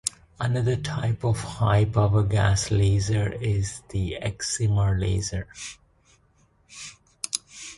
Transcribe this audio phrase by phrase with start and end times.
[0.39, 5.47] Another type of high power gas laser is the excimer laser.